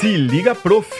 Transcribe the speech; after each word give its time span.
Se 0.00 0.16
liga, 0.16 0.54
prof! 0.54 0.98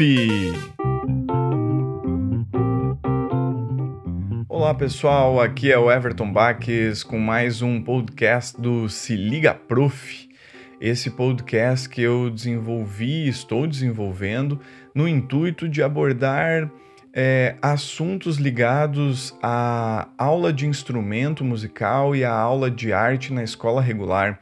Olá 4.47 4.75
pessoal, 4.75 5.41
aqui 5.41 5.73
é 5.73 5.79
o 5.79 5.91
Everton 5.91 6.31
Baques 6.31 7.03
com 7.03 7.19
mais 7.19 7.63
um 7.63 7.83
podcast 7.83 8.61
do 8.61 8.91
Se 8.91 9.17
Liga 9.17 9.55
Prof. 9.55 10.29
Esse 10.79 11.09
podcast 11.09 11.89
que 11.89 12.03
eu 12.03 12.29
desenvolvi, 12.29 13.27
estou 13.27 13.67
desenvolvendo, 13.67 14.61
no 14.95 15.09
intuito 15.09 15.67
de 15.67 15.83
abordar 15.83 16.71
é, 17.15 17.57
assuntos 17.63 18.37
ligados 18.37 19.35
à 19.43 20.09
aula 20.19 20.53
de 20.53 20.67
instrumento 20.67 21.43
musical 21.43 22.15
e 22.15 22.23
à 22.23 22.35
aula 22.35 22.71
de 22.71 22.93
arte 22.93 23.33
na 23.33 23.43
escola 23.43 23.81
regular. 23.81 24.39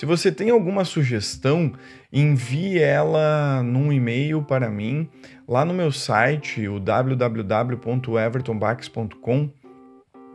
Se 0.00 0.06
você 0.06 0.32
tem 0.32 0.48
alguma 0.48 0.82
sugestão, 0.82 1.74
envie 2.10 2.78
ela 2.78 3.62
num 3.62 3.92
e-mail 3.92 4.42
para 4.42 4.70
mim 4.70 5.06
lá 5.46 5.62
no 5.62 5.74
meu 5.74 5.92
site, 5.92 6.66
o 6.66 6.80
www.evertonbax.com, 6.80 9.50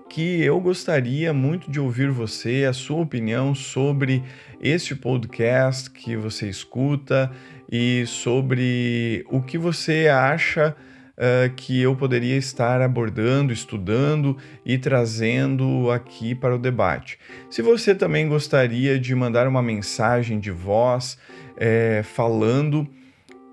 que 0.08 0.44
eu 0.44 0.59
gostaria 0.59 1.34
muito 1.34 1.72
de 1.72 1.80
ouvir 1.80 2.12
você, 2.12 2.68
a 2.70 2.73
sua 2.73 3.02
opinião 3.02 3.56
sobre 3.56 4.22
este 4.62 4.96
podcast 4.96 5.90
que 5.90 6.16
você 6.16 6.48
escuta 6.48 7.32
e 7.68 8.06
sobre 8.06 9.26
o 9.32 9.42
que 9.42 9.58
você 9.58 10.09
acha 10.09 10.76
uh, 11.18 11.54
que 11.55 11.82
eu 11.82 11.96
poderia 11.96 12.38
estar 12.38 12.82
abordando, 12.82 13.52
estudando 13.52 14.38
e 14.66 14.78
trazendo 14.78 15.90
aqui 15.92 16.36
para 16.36 16.56
o 16.56 16.60
debate. 16.60 17.18
Se 17.50 17.62
você 17.62 17.96
também 17.96 18.28
gostaria 18.28 19.00
de 19.00 19.14
mandar 19.16 19.48
uma 19.48 19.62
mensagem 19.62 20.40
de 20.40 20.52
voz 20.52 21.18
é, 21.58 22.02
falando, 22.04 22.88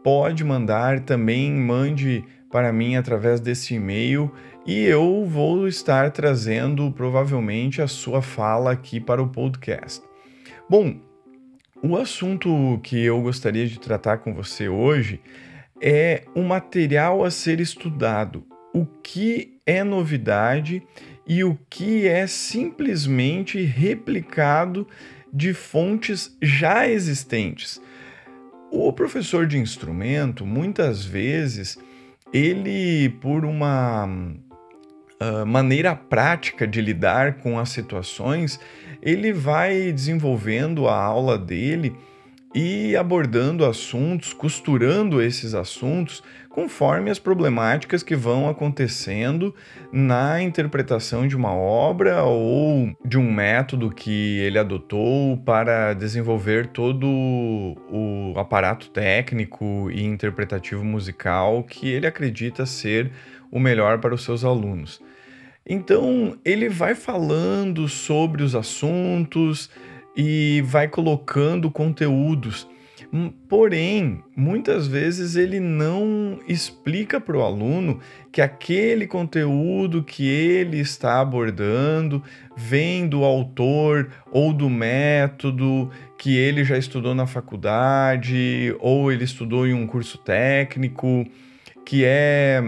pode 0.02 0.44
mandar 0.44 1.00
também, 1.00 1.52
mande 1.52 2.24
para 2.50 2.72
mim 2.72 2.96
através 2.96 3.40
desse 3.40 3.74
e-mail 3.74 4.30
e 4.66 4.84
eu 4.84 5.24
vou 5.24 5.66
estar 5.66 6.10
trazendo 6.10 6.92
provavelmente 6.92 7.82
a 7.82 7.88
sua 7.88 8.22
fala 8.22 8.70
aqui 8.70 9.00
para 9.00 9.22
o 9.22 9.28
podcast. 9.28 10.02
Bom, 10.68 11.00
o 11.82 11.96
assunto 11.96 12.78
que 12.82 13.02
eu 13.02 13.20
gostaria 13.20 13.66
de 13.66 13.80
tratar 13.80 14.18
com 14.18 14.32
você 14.32 14.68
hoje 14.68 15.20
é 15.82 16.22
um 16.36 16.44
material 16.44 17.24
a 17.24 17.30
ser 17.30 17.58
estudado. 17.60 18.44
O 18.72 18.86
que 18.86 19.58
é 19.66 19.82
novidade 19.82 20.80
e 21.26 21.42
o 21.42 21.58
que 21.68 22.06
é 22.06 22.26
simplesmente 22.28 23.60
replicado 23.62 24.86
de 25.32 25.52
fontes 25.52 26.36
já 26.40 26.88
existentes. 26.88 27.80
O 28.70 28.92
professor 28.92 29.46
de 29.46 29.58
instrumento, 29.58 30.46
muitas 30.46 31.04
vezes, 31.04 31.78
ele, 32.32 33.10
por 33.20 33.44
uma 33.44 34.06
uh, 34.06 35.46
maneira 35.46 35.94
prática 35.94 36.66
de 36.66 36.80
lidar 36.80 37.38
com 37.38 37.58
as 37.58 37.70
situações, 37.70 38.58
ele 39.02 39.32
vai 39.32 39.92
desenvolvendo 39.92 40.88
a 40.88 40.96
aula 40.96 41.36
dele 41.36 41.94
e 42.54 42.94
abordando 42.96 43.64
assuntos, 43.64 44.32
costurando 44.32 45.22
esses 45.22 45.54
assuntos 45.54 46.22
conforme 46.50 47.10
as 47.10 47.18
problemáticas 47.18 48.02
que 48.02 48.14
vão 48.14 48.48
acontecendo 48.48 49.54
na 49.90 50.42
interpretação 50.42 51.26
de 51.26 51.34
uma 51.34 51.54
obra 51.54 52.22
ou 52.24 52.94
de 53.04 53.18
um 53.18 53.32
método 53.32 53.90
que 53.90 54.38
ele 54.40 54.58
adotou 54.58 55.38
para 55.38 55.94
desenvolver 55.94 56.66
todo 56.66 57.06
o 57.08 58.34
aparato 58.36 58.90
técnico 58.90 59.90
e 59.90 60.04
interpretativo 60.04 60.84
musical 60.84 61.62
que 61.64 61.88
ele 61.88 62.06
acredita 62.06 62.66
ser 62.66 63.10
o 63.50 63.58
melhor 63.58 63.98
para 63.98 64.14
os 64.14 64.22
seus 64.22 64.44
alunos. 64.44 65.00
Então, 65.64 66.36
ele 66.44 66.68
vai 66.68 66.94
falando 66.94 67.88
sobre 67.88 68.42
os 68.42 68.54
assuntos, 68.54 69.70
e 70.16 70.62
vai 70.66 70.88
colocando 70.88 71.70
conteúdos. 71.70 72.68
Hum, 73.14 73.30
porém, 73.46 74.24
muitas 74.34 74.86
vezes 74.86 75.36
ele 75.36 75.60
não 75.60 76.38
explica 76.48 77.20
para 77.20 77.36
o 77.36 77.42
aluno 77.42 78.00
que 78.32 78.40
aquele 78.40 79.06
conteúdo 79.06 80.02
que 80.02 80.26
ele 80.26 80.78
está 80.78 81.20
abordando 81.20 82.22
vem 82.56 83.06
do 83.06 83.22
autor 83.22 84.10
ou 84.30 84.50
do 84.50 84.70
método 84.70 85.90
que 86.16 86.38
ele 86.38 86.64
já 86.64 86.78
estudou 86.78 87.14
na 87.14 87.26
faculdade 87.26 88.74
ou 88.80 89.12
ele 89.12 89.24
estudou 89.24 89.66
em 89.66 89.74
um 89.74 89.86
curso 89.86 90.16
técnico, 90.16 91.26
que 91.84 92.04
é 92.06 92.62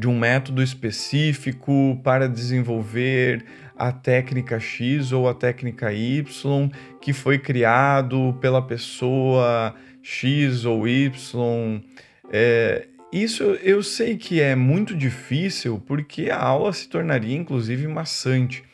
de 0.00 0.08
um 0.08 0.18
método 0.18 0.62
específico 0.62 2.00
para 2.02 2.26
desenvolver 2.26 3.44
a 3.76 3.92
técnica 3.92 4.58
X 4.58 5.12
ou 5.12 5.28
a 5.28 5.34
técnica 5.34 5.92
Y 5.92 6.24
que 7.02 7.12
foi 7.12 7.38
criado 7.38 8.34
pela 8.40 8.62
pessoa 8.62 9.74
X 10.02 10.64
ou 10.64 10.88
Y. 10.88 11.82
É, 12.32 12.86
isso 13.12 13.42
eu 13.62 13.82
sei 13.82 14.16
que 14.16 14.40
é 14.40 14.56
muito 14.56 14.96
difícil 14.96 15.82
porque 15.86 16.30
a 16.30 16.38
aula 16.38 16.72
se 16.72 16.88
tornaria 16.88 17.36
inclusive 17.36 17.86
maçante, 17.86 18.64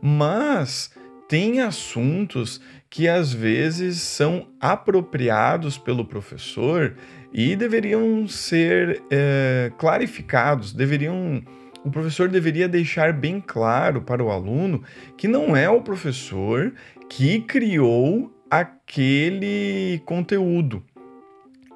mas 0.00 0.90
tem 1.28 1.60
assuntos 1.60 2.62
que 2.92 3.08
às 3.08 3.32
vezes 3.32 4.02
são 4.02 4.48
apropriados 4.60 5.78
pelo 5.78 6.04
professor 6.04 6.94
e 7.32 7.56
deveriam 7.56 8.28
ser 8.28 9.02
é, 9.10 9.72
clarificados, 9.78 10.74
deveriam 10.74 11.42
o 11.82 11.90
professor 11.90 12.28
deveria 12.28 12.68
deixar 12.68 13.14
bem 13.14 13.40
claro 13.40 14.02
para 14.02 14.22
o 14.22 14.30
aluno 14.30 14.82
que 15.16 15.26
não 15.26 15.56
é 15.56 15.70
o 15.70 15.80
professor 15.80 16.74
que 17.08 17.40
criou 17.40 18.30
aquele 18.50 20.02
conteúdo. 20.04 20.84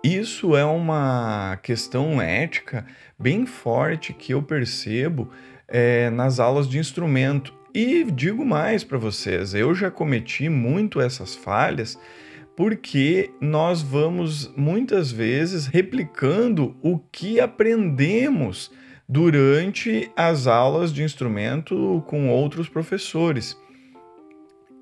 Isso 0.04 0.54
é 0.54 0.66
uma 0.66 1.59
questão 1.62 2.21
ética 2.21 2.84
bem 3.19 3.47
forte 3.47 4.12
que 4.12 4.34
eu 4.34 4.43
percebo 4.43 5.31
é, 5.66 6.10
nas 6.10 6.38
aulas 6.38 6.69
de 6.69 6.78
instrumento. 6.78 7.54
E 7.79 8.05
digo 8.05 8.43
mais 8.43 8.83
para 8.83 8.97
vocês, 8.97 9.53
eu 9.53 9.75
já 9.75 9.91
cometi 9.91 10.49
muito 10.49 10.99
essas 10.99 11.35
falhas 11.35 11.99
porque 12.57 13.29
nós 13.39 13.83
vamos 13.83 14.51
muitas 14.57 15.13
vezes 15.13 15.67
replicando 15.67 16.75
o 16.81 16.99
que 16.99 17.39
aprendemos 17.39 18.73
durante 19.07 20.11
as 20.17 20.47
aulas 20.47 20.91
de 20.91 21.03
instrumento 21.03 22.03
com 22.07 22.31
outros 22.31 22.67
professores. 22.67 23.55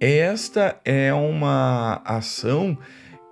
Esta 0.00 0.80
é 0.84 1.12
uma 1.12 2.00
ação 2.04 2.78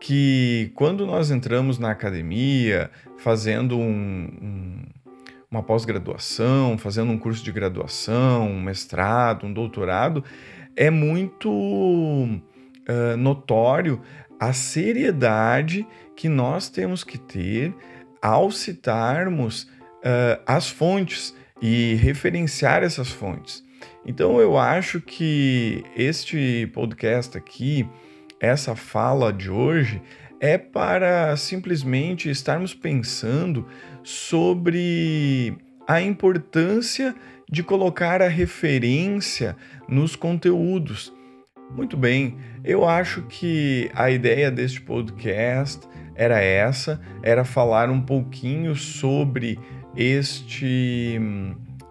que, 0.01 0.73
quando 0.75 1.07
nós 1.07 1.31
entramos 1.31 1.79
na 1.79 1.93
academia, 1.93 2.91
fazendo 3.17 3.79
um, 3.79 4.83
uma 5.53 5.63
pós-graduação, 5.63 6.79
fazendo 6.79 7.13
um 7.13 7.19
curso 7.19 7.45
de 7.45 7.53
graduação, 7.53 8.51
um 8.51 8.61
mestrado, 8.61 9.47
um 9.47 9.53
doutorado, 9.53 10.25
é 10.75 10.89
muito 10.89 11.51
uh, 11.51 13.17
notório 13.19 14.01
a 14.41 14.55
seriedade 14.55 15.87
que 16.17 16.27
nós 16.27 16.71
temos 16.71 17.05
que 17.05 17.19
ter 17.19 17.75
ao 18.23 18.51
citarmos 18.51 19.65
uh, 19.65 20.43
as 20.47 20.71
fontes 20.71 21.37
e 21.61 21.97
referenciar 21.97 22.83
essas 22.83 23.11
fontes. 23.11 23.63
Então 24.07 24.41
eu 24.41 24.57
acho 24.57 25.03
que 25.03 25.85
este 25.95 26.67
podcast 26.73 27.37
aqui, 27.37 27.87
essa 28.41 28.75
fala 28.75 29.31
de 29.31 29.51
hoje, 29.51 30.01
é 30.43 30.59
para 30.59 31.37
simplesmente 31.37 32.29
estarmos 32.29 32.75
pensando 32.75 33.65
sobre 34.03 35.57
a 35.87 36.03
importância 36.03 37.15
de 37.49 37.63
colocar 37.63 38.21
a 38.21 38.27
referência 38.27 39.57
nos 39.89 40.17
conteúdos. 40.17 41.13
Muito 41.71 41.97
bem, 41.97 42.39
eu 42.65 42.85
acho 42.89 43.23
que 43.23 43.89
a 43.95 44.11
ideia 44.11 44.51
deste 44.51 44.81
podcast 44.81 45.89
era 46.17 46.41
essa, 46.41 47.01
era 47.23 47.45
falar 47.45 47.89
um 47.89 48.01
pouquinho 48.01 48.75
sobre 48.75 49.61
este 49.97 51.21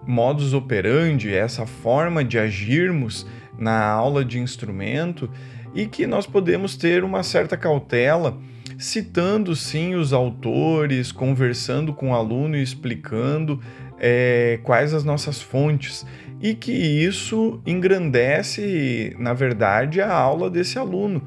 modus 0.05 0.53
operandi, 0.53 1.33
essa 1.33 1.65
forma 1.65 2.21
de 2.21 2.37
agirmos 2.37 3.25
na 3.57 3.81
aula 3.81 4.25
de 4.25 4.39
instrumento 4.39 5.29
e 5.73 5.85
que 5.85 6.05
nós 6.05 6.25
podemos 6.25 6.75
ter 6.75 7.03
uma 7.03 7.23
certa 7.23 7.55
cautela, 7.55 8.37
citando 8.77 9.55
sim 9.55 9.95
os 9.95 10.11
autores, 10.11 11.11
conversando 11.11 11.93
com 11.93 12.11
o 12.11 12.15
aluno 12.15 12.55
e 12.55 12.63
explicando 12.63 13.59
é, 13.99 14.59
quais 14.63 14.93
as 14.93 15.03
nossas 15.03 15.41
fontes 15.41 16.05
e 16.41 16.55
que 16.55 16.71
isso 16.71 17.61
engrandece, 17.65 19.15
na 19.19 19.33
verdade, 19.33 20.01
a 20.01 20.11
aula 20.11 20.49
desse 20.49 20.79
aluno, 20.79 21.21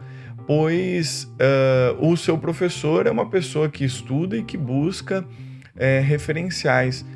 pois 0.45 1.25
uh, 1.35 2.07
o 2.07 2.17
seu 2.17 2.37
professor 2.37 3.07
é 3.07 3.11
uma 3.11 3.31
pessoa 3.31 3.69
que 3.69 3.85
estuda 3.85 4.37
e 4.37 4.43
que 4.43 4.57
busca 4.57 5.25
é, 5.77 6.01
referenciais. 6.01 7.07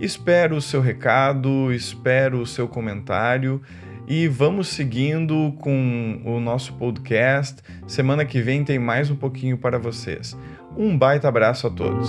Espero 0.00 0.56
o 0.56 0.60
seu 0.60 0.80
recado, 0.80 1.72
espero 1.72 2.40
o 2.40 2.46
seu 2.46 2.66
comentário 2.66 3.62
e 4.06 4.26
vamos 4.26 4.68
seguindo 4.68 5.52
com 5.58 6.22
o 6.24 6.40
nosso 6.40 6.72
podcast. 6.72 7.62
Semana 7.86 8.24
que 8.24 8.40
vem 8.40 8.64
tem 8.64 8.78
mais 8.78 9.10
um 9.10 9.16
pouquinho 9.16 9.58
para 9.58 9.78
vocês. 9.78 10.34
Um 10.78 10.96
baita 10.96 11.26
abraço 11.26 11.66
a 11.66 11.70
todos. 11.70 12.08